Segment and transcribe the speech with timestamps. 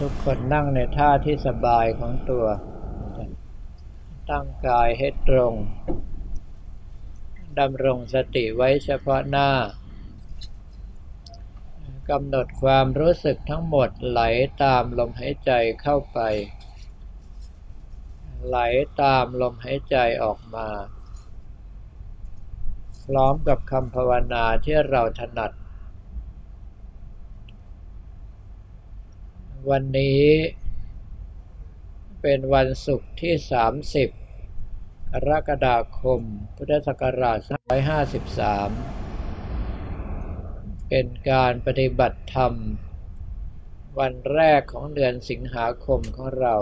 [0.00, 2.46] ทุกคนนั่งในท่าที่สบายของตัว
[4.30, 5.54] ตั้งกายให้ตรง
[7.58, 9.50] ดำรงสติไว้เฉพาะหน้า
[12.10, 14.20] กำหนดความรู้สึกทั้งหมดไหล
[14.62, 16.18] ตามลมหายใจเข้าไป
[18.46, 18.58] ไหล
[19.02, 20.68] ตามลมหายใจออกมา
[23.06, 25.52] พร้อมกับคำภาวนาที่เราถนัด
[29.70, 30.24] วันนี้
[32.22, 33.34] เป็นวันศุกร์ที่
[34.22, 36.20] 30 กรกฎาคม
[36.56, 37.38] พุทธศักราช
[39.14, 42.52] 253 เป็นการปฏิบัติธรรม
[43.98, 46.54] วันแรกของเดือนสิงหาคมของเรา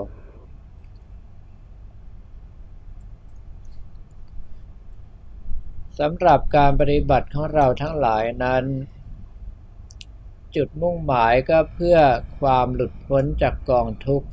[5.99, 8.65] สำหรับการปฏิบัติของเราทั้งหลายนั้น
[10.57, 11.99] จุดมุ่งหมายก็เพื่อ
[12.41, 14.29] ความหลุดพ้นจากกองทุกข์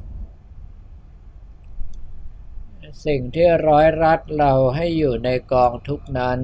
[3.06, 6.40] สิ่งที่ร้อยรัดเราให้อยู่ในกองทุกนั้น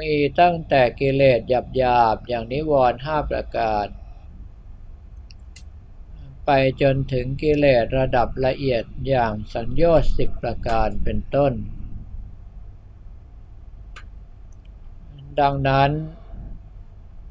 [0.00, 1.40] มีตั้งแต่กิเลส
[1.76, 3.86] หยาบๆ อย่างนิวรณ์ห้าประการ
[6.46, 6.50] ไป
[6.82, 11.52] จนถึงกิเลสระดับละเอียดอย่างสัญญาสิบประการเป็นต้น
[15.40, 15.90] ดังนั้น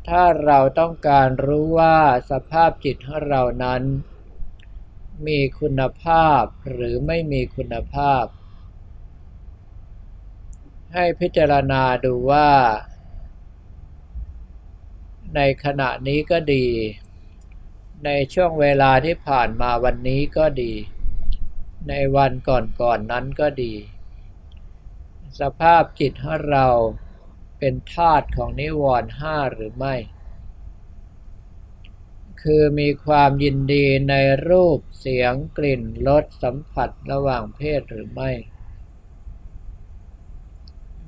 [0.09, 1.97] ถ้าเราต้องการรู้ว่า
[2.31, 3.81] สภาพจิตของเรานั้น
[5.27, 8.23] มีคุณภาพหรือไม่มีคุณภาพ
[10.93, 12.49] ให้พิจารณาดูว่า
[15.35, 16.67] ในขณะนี้ก็ดี
[18.05, 20.73] ในช่วงเวลาที่ผ่านมาวันนี้ก็ดี
[21.89, 23.73] ในวันก่อนๆนนั้นก็ดี
[25.39, 26.67] สภาพจิตของเรา
[27.59, 29.95] เป็นธาตุของนิวรณ์ห้าหรือไม่
[32.41, 34.15] คือมีความยินดีใน
[34.49, 38.31] รูปเสียงกลิ่นรสสัมผัสระหว่างเพศหรือไม่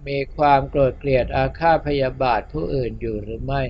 [0.07, 3.63] มีความโกรธเกลียดอาฆาตพยาบาทผู้อื่นอยู่หรือไม่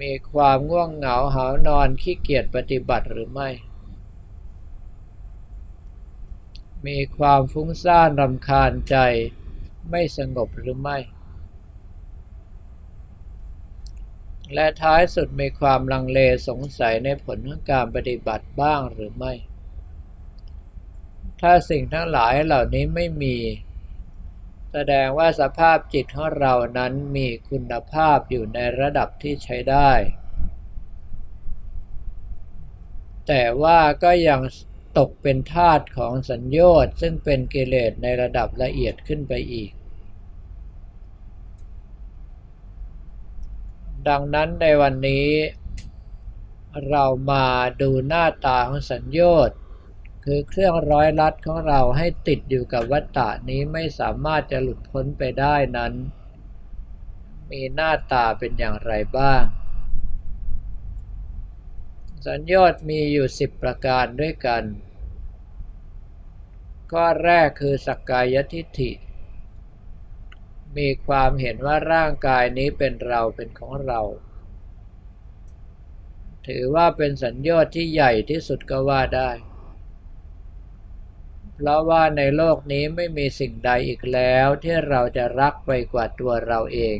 [0.00, 3.50] มีความง่วงเหงาหานอนขี้เกียจปฏิบัติหรือไม่
[6.86, 8.96] มีความฟุ้งซ่านรำคาญใจ
[9.90, 10.98] ไม่สงบหรือไม่
[14.54, 19.32] และท้ายสุดมีความลังเลสงสัยในผลของการปฏิบัติบ้างหรือไม่
[21.40, 23.36] ถ้าสิ่งทั้งหลายเหล่านี้ไม่มี
[24.72, 29.90] แสดงว่าสภาพจิตของเรานั้นมีคุณภาพอยู่ในระดับที่ใช้ได้
[33.28, 34.40] แต่ว่าก็ยัง
[34.98, 39.70] ตกเป็นทาตุของสัญญา์ซึ่งเป็นกิเลสในระดับละเอียดขึ้นไปอีก
[44.08, 45.28] ดังนั้นในวันนี้
[46.90, 47.46] เรามา
[47.82, 49.56] ดูหน้าตาของสัญญา์
[50.24, 55.92] คือเครื่องร้อยลัดของเราให้ติดอยู่กับวัฏฏะนี้ไม่สามารถจะหลุดพ้นไปได้นั้น
[57.50, 59.42] มีหน้าตาเป็นอย่างไรบ้าง
[62.28, 64.64] สัญญา์มีอยู่สิบประการด้วยกัน
[66.92, 68.92] ข้อแรกคือสักกายทิฏฐิ
[70.76, 74.00] มีความเห็นว่าร่างกายนี้เป็นเราเป็นของเรา
[76.46, 79.30] ถือว่าเป็นสัญญา์ที่ใหญ่ที่สุดก็ว่าได้
[81.54, 86.98] เพราะว่าในโลกนี้ไม่มีสิ่งใดอีกแล้วที่เราจะรักไปกว่าตัวเราเอง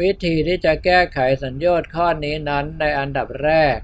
[0.00, 3.78] วิธีที่จะแก้ไขสัญญาข้อนี้นั้นในอันดับแรก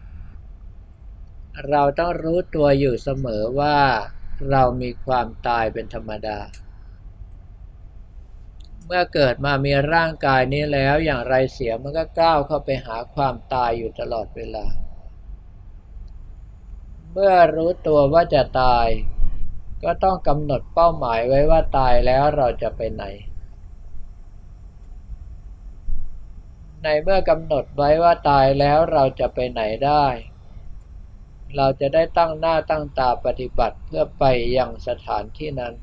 [1.68, 3.78] เราต้องรู้ตัวอยู่เสมอว่า
[4.50, 6.38] เรามีความตายเป็นธรรมดา
[8.86, 14.66] เมื่อเกิดมามีร่างกายนี้แล้วอย่างไรเสียมันก็ก้าวเข้าไปหาความตายอยู่ตลอดเวลา
[17.12, 18.86] เมื่อรู้ตัวว่าจะตาย
[19.84, 23.04] ก็ต้องกำหนดเป้าหมายไว้ว่าตายแล้วเราจะไปไหน
[26.82, 30.06] ในเมื่อกำหนดไว้ว่าตายแล้วเราจะไปไหนได้
[31.56, 34.24] เราจะได้ตั้งหน้าตั้งตาปฏิบัติเพื่อไป
[34.56, 35.74] ยังสถานที่นั้น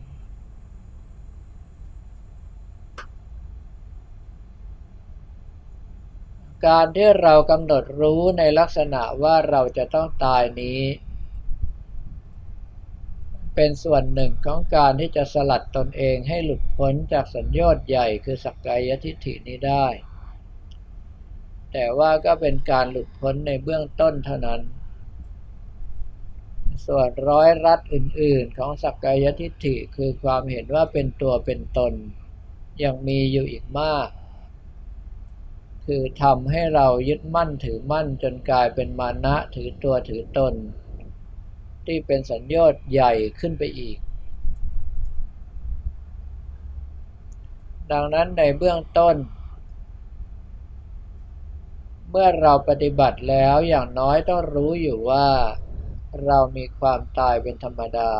[6.67, 10.81] การที่เรากำหนดรู้ในลักษณะว่าเราจะต้องตายนี้
[13.55, 19.85] เป็นส่วนหนึ่งของการที่จะสลัดตนเองให้หลุดพ้นจากสัญญาตใหญ่คือสักกายทิฏฐินี้ได้
[21.77, 24.61] แต่ว่าก็เป็นการหลุดพ้นในเบื้องต้นเท่านั้น
[26.85, 31.93] ส่วนร้อยรัดอื่น ๆ ของสักกายทิฏฐิคือความเห็นว่าเป็นตัวเป็นตน
[32.83, 34.09] ยังมีอยู่อีกมาก
[35.85, 40.53] คือทำให้เรายึดมั่นถือมั่นจนกลายเป็นมานะถือตัวถือตน
[41.85, 43.97] ที่เป็นสัญญาณใหญ่ขึ้นไปอีก
[47.91, 49.15] ดังนั้นในเบื้องต้น
[52.19, 55.27] มื่อเราปฏิบัติแล้วอย่างน้อยต้องรู้อยู่ว่า
[56.25, 58.11] เรามีความตายเป็นธรรมดา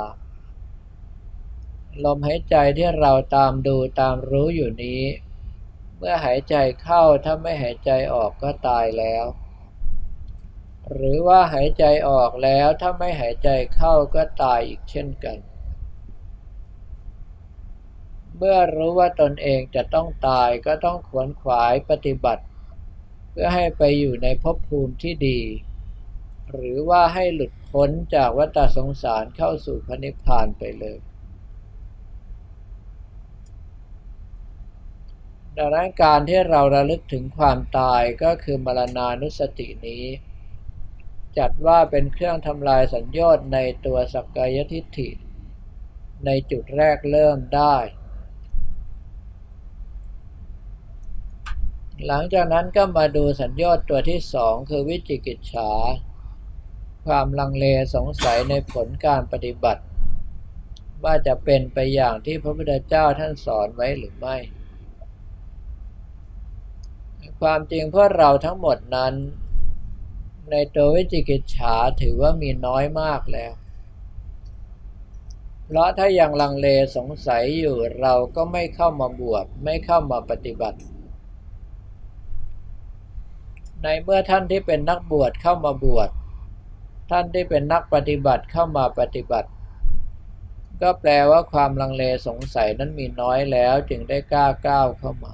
[2.03, 5.01] ลมหายใจที่เราตามดูตามรู้อยู่นี้
[5.97, 9.25] เมื่อหายใจเข้าถ้าไม่หายใจออกก็ตายแล้ว
[10.91, 15.37] หรือว่าหายใจออกแล้วถ้าไม่หายใจเข้าก็ตายอีกเช่นกัน
[18.37, 22.43] เมื่อรู้ว่าตนเองจะต้องตายก็ต้องขวนขวายปฏิบัติ
[23.37, 25.39] พื่อให้ไปอยู่ในภพภูมิที่ดี
[26.51, 30.99] หรือว่าให้หลุดพ้นจากวัฏสงสารเข้าสู่พระนิพพานไปเลย
[35.57, 40.03] ดังนั้นการที่เราระลึกถึงความตายก็คือมรณานุสตินี้
[41.37, 45.09] จัดว่าเป็นเครื่องทำลายสัญญาณในตัวสักกายทิฏฐิ
[46.25, 47.75] ในจุดแรกเริ่มได้
[52.05, 55.71] หลังจากนั้นก็มาดูสัญญาณตัวที่สองคือวิจิกิจฉา
[57.05, 57.65] ความลังเล
[57.95, 59.83] สงสัยในผลการปฏิบัติ
[61.03, 64.37] ว่าจะเป็นไปอย่างที่พระพุทธเจ้าท่านสอนไว้หรือไม่
[67.41, 69.13] ความจริงพวกเราทั้งหมดนั้น
[70.51, 73.53] ในตัววิจิกิจฉาถือว่ามีน้อยมากแล้ว
[75.65, 80.79] เพราะถ้ายังลังเลสงสัยอยู่เราก็ไม่เข้ามาบวชไม่เข้ามาปฏิบัติ
[83.83, 86.09] ในเมื่อท่านที่เป็นนักบวชเข้ามาบวช
[87.11, 89.49] ท่านที่เป็นนักปฏิบัติเข้ามาปฏิบัติ
[90.81, 95.33] ก็แปลว่าความลังเลสงสัยนั้นมีน้อยแล้วจึงได้กล้าก้าวเข้ามา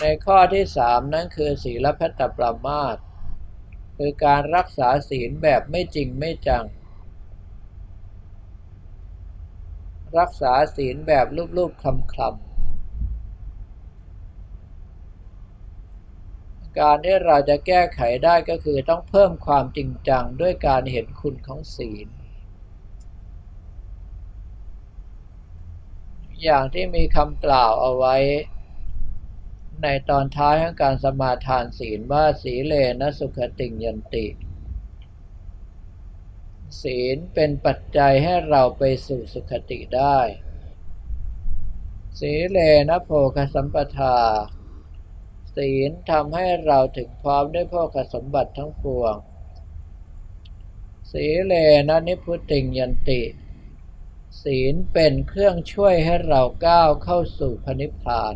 [0.00, 2.96] ในข้อที่สามนั้นคือศีลพัตตปรามาต
[3.98, 6.64] คือการรักษาศีลแบบไม่จริงไม่จัง
[10.18, 11.26] รักษาศีลแบบ
[11.56, 11.84] รูปๆค
[12.18, 12.52] ลำๆ
[16.78, 22.08] การที่เราจะแก้ไขได้ก็คือต้องเพิ่มความจริงจังด้วยการเห็นคุณของศีล
[26.42, 28.16] อย่างที่มีคำกล่าวเอาไว้
[29.82, 34.26] ในตอนท้ายของการสมาทานศีลว่าสีเลนะสุขติงยันติ
[36.80, 40.18] ศีลเป็นปัจจัยให้เราไปสู่สุขติได้
[42.18, 42.58] สีเล
[42.88, 44.18] นะโภคสัมปทา
[45.56, 47.82] ศีลทำให้เราถึงพร้อมด้วยพ่อ
[48.14, 49.14] สมบัติทั้งปวง
[51.12, 51.54] สีเล
[51.88, 53.22] นะนิพุติงยันติ
[54.42, 58.34] ศีลเป็นเครื่องช่วยให้เราก้าวเข้าสู่พนิพพาน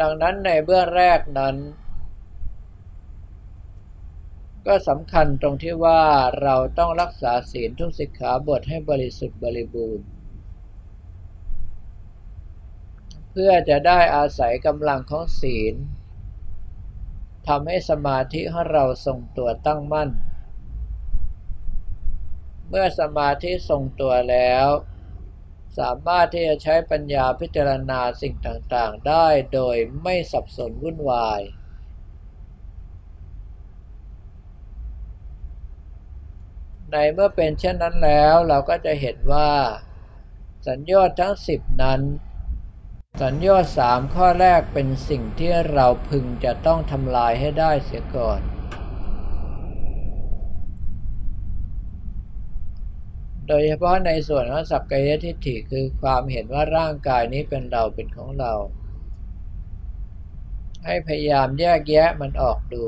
[0.00, 1.56] ดังนั้นในเบื้องแรกนั้น
[4.68, 6.02] ก็สำคัญตรงที่ว่า
[6.42, 10.06] เราต้องรักษาศีลทุกสิกขาบทให้บริสุทธิ์บริบูรณ์
[13.30, 15.74] เพื่อจะได้อาศัยกำลังของศีล
[17.48, 20.10] ทำให้สมาธิของเราทรงตัวตั้งมั่น
[22.68, 24.68] เมื่อสมาธิทรงตัวแล้ว
[25.78, 31.42] สามารถที่จะใช้ปัญญาพิจารณาสิ่งต่างๆ ได้โดยไม่สับสนวุ่นวาย
[36.92, 39.50] ในเมื่อเป็นเช่นนั้นแล้วเราก็จะเห็นว่า
[40.68, 42.00] สัญญาทั้งสิบนั้น
[43.22, 48.40] สัญญาสามข้อแรกเป็นสิ่งที่เราพึงจะต้องทำลายให้ได้เสียก่อน
[53.48, 58.52] โดยเฉพาะในส่วนของสักกายทิฏฐิคือความเห็นว่าร่างกายนี้เป็นเราเป็นของเรา
[60.86, 62.84] ให้พยายามแยกแยะมันออกดู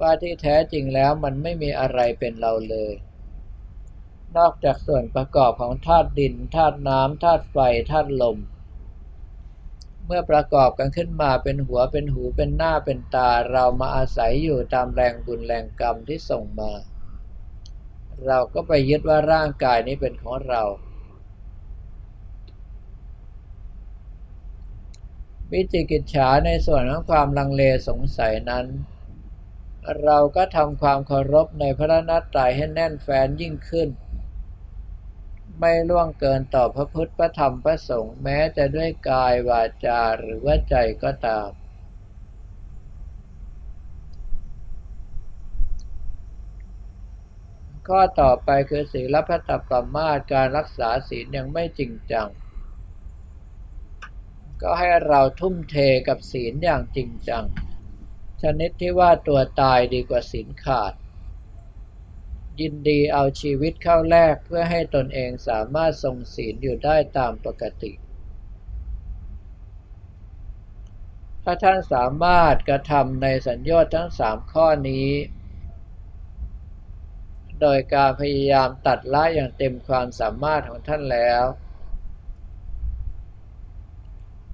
[0.00, 2.94] ว่าที่แท้จริงแล้วมันไม่มีอะไรเป็นเราเลย
[4.36, 7.56] นอกจากส่วนประกอบของธาตุดินธาตุน้ำธาตุไฟ
[7.90, 8.38] ธาตุลม
[10.06, 16.72] เมื่อประกอบกันขึ้นมาเป็นหัวเป็นหูเป็นหน้าเป็นตาเรามาอาศัยอยู่ตามแรงบุญแรงกรรมที่ส่งมา
[18.26, 20.62] เราก็ไปยึดว่าร่างกายนี้เป็นของเรา
[25.52, 28.66] วิจิกิจฉาในส่วนของความลังเลสงสัยนั้น
[30.04, 33.88] เราก็ทำความเคารพในพระนัตไตรให้แน่นแฟ้นยิ่งขึ้น
[35.58, 41.48] ไม่ล่วงเกินต่อพระพุทธพระธรรมพระสงฆ์แม้จะด้วยกายวาจาหรือว่าใจก็ตาม
[47.88, 52.28] ข้อต่อไปคือศีลพัตปรมาตการรักษาศีลยังไม่จริงจัง
[54.62, 55.76] ก็ให้เราทุ่มเท
[56.08, 57.44] กับศีลอย่างจริงจัง
[58.42, 60.92] ชนิดที่ว่าตัวตายดีกว่าศีลขาด
[62.60, 67.92] ยินดีเอาชีวิตเข้าแลกเพื่อให้ตนเองสามารถทรงศีลอยู่ได้ตามปกติ
[71.44, 75.08] ถ้าท่านสามารถกระทำในสัญญาทั้งสามข้อนี้
[77.60, 81.44] โดยการพยายามตัดละอย่างเต็มความสามารถของท่านแล้ว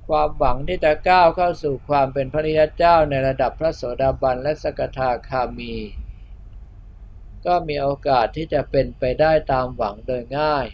[0.09, 5.75] ความหวังที่จะก้าวเข้าสู่ความเป็นพระริยเจ้าในระดับพระโสดาบันและสกทาคามี
[7.47, 10.67] ก็มีโอกาสที่จะเป็นไปได้ตามหวังโดยง่าย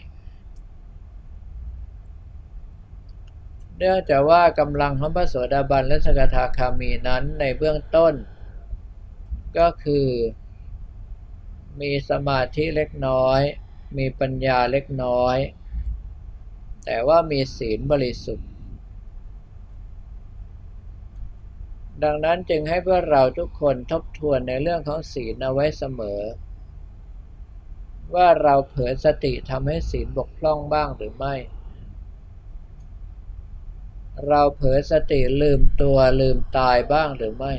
[3.77, 8.13] เนื่องจากว่ากำลังของพระโสดาบันและสกทาคามีนั้นในเบื้องต้น
[9.57, 10.07] ก็คือ
[11.81, 13.39] มีสมาธิเล็กน้อย
[13.97, 15.37] มีปัญญาเล็กน้อย
[16.85, 18.50] แต่ว่ามีศีลบริสุทธิ์
[22.03, 26.21] ดังนั้นจึงให้พวกเราทุกคนทบทวนในเรื่องของศีลเอาไว้เสมอ
[28.15, 31.35] ว่าเราเผลอสติทำให้ศีลบกพร่องบ้างหรือไม่
[34.27, 37.53] เราเผลอสติลืมตัวลืมตายบ้างหรือไม่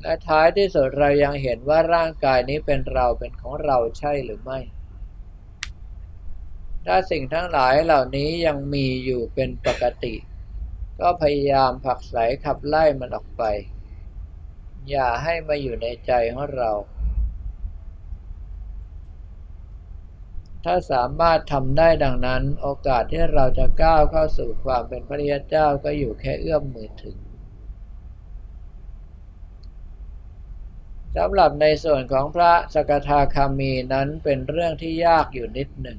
[0.00, 4.58] และท้ายที่สุดเรายังเห็นว่าร่างกายนี้เป็นเราเป็นของเราใช่หรือไม่
[6.86, 10.14] ถ้าสิ่งทั้งหลายเหล่านี้ยังมีอยู่เป็นปกติ
[11.02, 13.42] ก็พยายามผลักไสขับไล่มันออกไป
[14.90, 16.70] อย่าให้มาอยู่ในใจของเรา
[20.64, 27.16] ถ้าสามารถทำได้ดังนั้น โอกาสที่เราจะก้าวเข้าสู่ความเป็นพระริยเจ้าก็อยู่แค่เอื้อมมือถึง
[31.16, 35.98] สำหรับในส่วนของพระสกทาคามีนั้นเป็นเรื่องที่ยากอยู่นิดหนึ่ง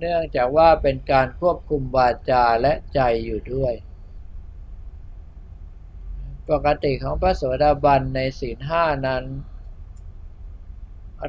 [0.00, 3.74] เนื่องจากว่าเป็นการควบคุมวาจาและใจอยู่ด้วย
[6.50, 9.24] ปกติของพระโสดาบันในศีลห้านั้น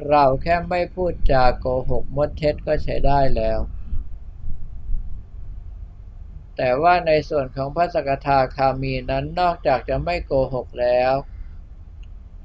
[0.08, 3.58] เราแค่ไม่พูดจาโกหกมดเท็จก็ใช้ได้แล้ว
[6.56, 11.14] แต่ว่าในส่วนของพระสกทาคามีนั้นนอกจากจะไม่โกหกแล้ว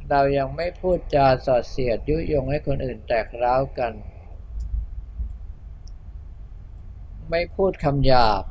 [0.10, 3.94] เรายังไม่พูดจาสอดเสียดยุยงให้คนอื่นแตกร้าวกัน
[7.30, 8.44] ไม่พูดคำหยาบ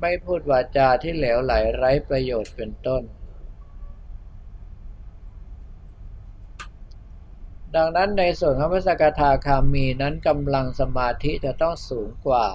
[0.00, 3.02] ไม่พูดวาจาที่เหลวไหลไร้ประโยชน์เป็นต้น
[7.74, 12.46] ดังนั้นในส่วนของพระสกทาคามีนั้นกำลังสมาธิจะต้องสูงกว่า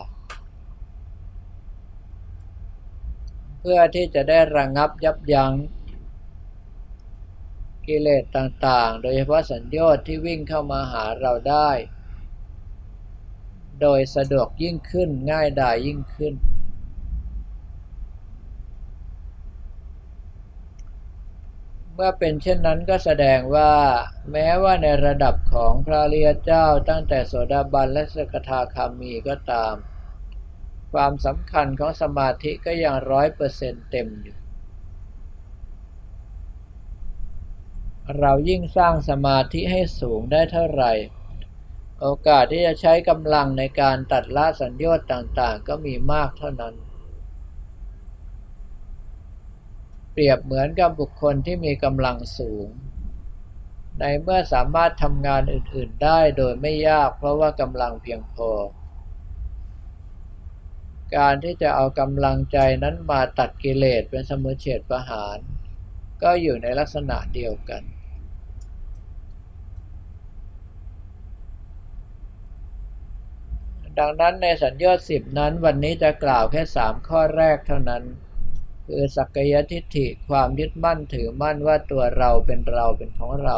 [3.60, 5.54] เพื่อที่จะได้ระงงับยับยัง้ง
[7.88, 11.70] กิเลสต่างๆ โดยเฉพาะสัญญาที่วิ่งเข้ามาหาเราได้
[13.84, 16.34] โดยสะดวกยิ่งขึ้นง่ายดายยิ่งขึ้น
[21.94, 23.74] เมื่อเป็นเช่นนั้นก็แสดงว่า
[24.32, 29.76] แม้ว่าในระดับของพระเรียเจ้าตั้งแต่โสดาบันและสกทาคามีก็ตาม
[30.94, 34.38] ความสำคัญของสมาธิก็ยังร้อยเปอร์เซ็นต์เต็มอยู่
[38.20, 40.92] เรายิ่งสร้างสมาธิให้สูงได้เท่าไหร่
[42.02, 46.76] โอกาสที่จะใช้กำลังในการตัดละสัญญาต่างๆ ก็มีมากเท่านั้น
[50.12, 52.68] เปรียบเหมือนกับบุคคลที่มีกำลังสูง
[54.00, 58.52] ในเมื่อสามารถทำงานอื่นๆได้โดยไม่ยากเพราะว่ากำลังเพียงพอ
[61.16, 65.38] การที่จะเอากำลังใจนั้นมาตัดกิเลสเป็นสมุเฉดประหาร
[66.24, 67.84] ก็อยู่ในลักษณะเดียวกัน
[74.00, 78.04] ดังนั้นในสัญญาสิบนั้นวันนี้จะกล่าวแค่สามข้อแรกเท่านั้น
[78.88, 83.58] คือสักกายทิฏฐิความยึดมั่นถือมั่นว่าตัวเราเป็นเราเป็นของเรา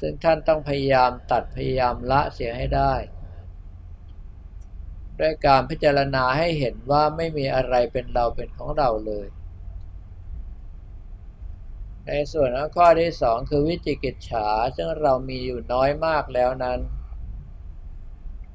[0.00, 2.94] ซึ่งท่านต้องพยายามตัดพยายามละเสียให้ได้
[5.20, 9.26] ด้วยการพิจารณาให้เห็นว่าไม่มีอะไรเป็นเราเป็นของเราเลย
[12.06, 16.78] ในส่วนข้อที่สองคือวิจิกิจฉาซึ่งเรามีอยู่น้อยมากแล้วนั้น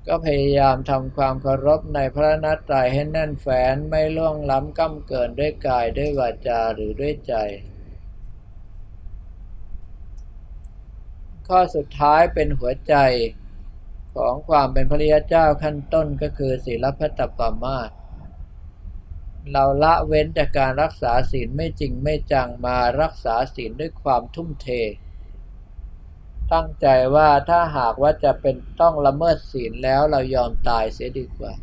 [0.08, 7.34] ก็พยายามทำความเคารพในพระนัตไตรให้แน่นแฟ้นไม่ล่วงล้ำก้ำเกินด้วยกายด้วยวาจาหรือด้วยใจ
[11.48, 12.96] ข้อสุดท้ายเป็นหัวใจ
[14.16, 17.80] ของความเป็นพระริยเจ้าขั้นต้นก็คือศีลพัตตปามา
[19.52, 24.68] เราละเว้นจากการรักษาศีลไม่จริงไม่จังมารักษาศีลด้วยความทุ่มเท
[26.54, 31.54] ตั้งใจว่าถ้าหากว่าจะเป็นต้องละเมิดศีลแล้วเรายอมตายเสียดีกว่า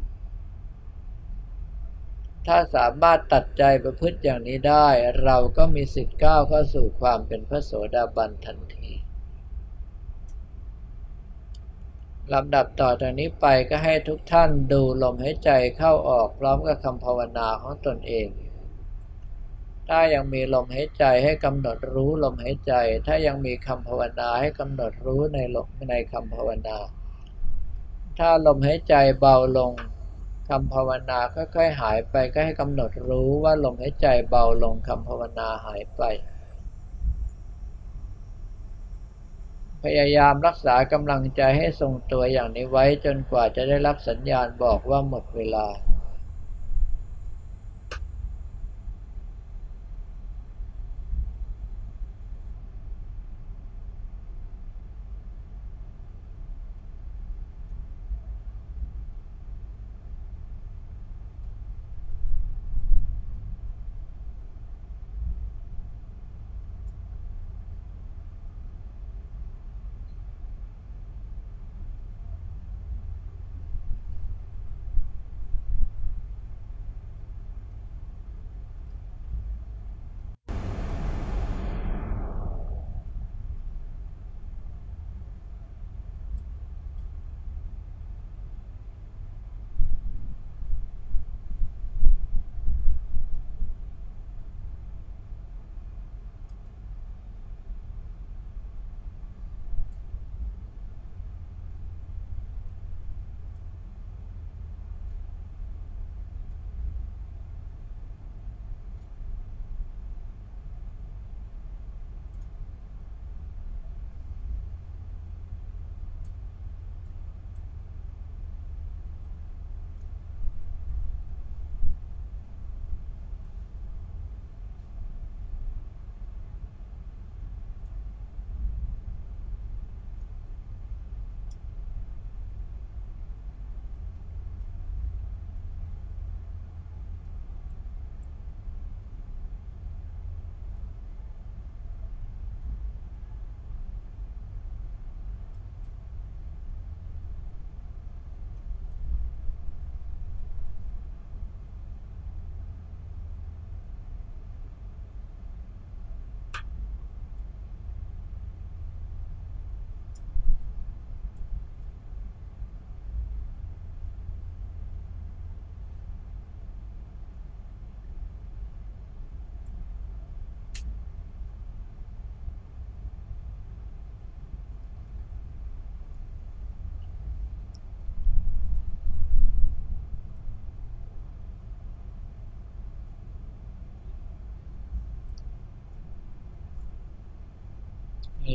[2.47, 4.89] ถ้าสามารถตัดใจประพฤติอย่างนี้ได้
[5.25, 8.91] เราก็มีสิทธิ์ก้าวเข้าสู่ความเป็นพระโสดาบันทันที
[12.33, 18.27] ลำดับต่อจากนี้ไปก็ให้ทุกท่านดูลมหายใจเข้าออกพร้อมกับคำภาวนาของตนเอง
[19.89, 22.73] ถ้ายังมีลมหายใจให้กำหนดรู้ลมหายใจ
[23.07, 26.77] ถ้ายังมีคำภาวนาให้กำหนดรู้ในลมในคำภาวนา
[28.19, 29.73] ถ้าลมหายใจเบาลง
[30.49, 36.03] คำภาวนาค่อยๆหายไปก็ให้กำหนดรู้ว่าลมหายใจเบาลงคำภาวนาหายไป
[39.83, 45.67] พยายามรักษากำลังใจให้ทรงตัวอย่างนี้ไว้จนกว่าจะได้รับสัญญาณบอกว่าหมดเวลา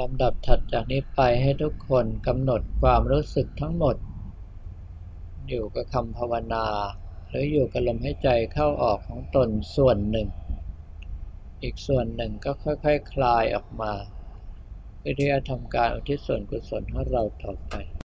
[0.01, 3.95] ลำดับถัดจากนี้ไปให้ทุกคนกำหนดความรู้สึกทั้งหมด
[5.47, 6.65] อยู่กับคำภาวนา
[7.29, 10.27] หรืออยู่กับลมหายใจเข้าออกของตนส่วนหนึ่ง
[11.61, 13.93] อีกส่วนหนึ่งก็ค่อยๆคคลายออกมา
[14.99, 17.73] เพื่อที่จะทำการอุทิศส่วนกุศลให้เราต่อไป